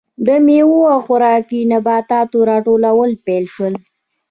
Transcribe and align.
د 0.27 0.29
میوو 0.45 0.81
او 0.93 0.99
خوراکي 1.05 1.59
نباتاتو 1.71 2.37
راټولول 2.51 3.11
پیل 3.25 3.45
شول. 3.53 3.73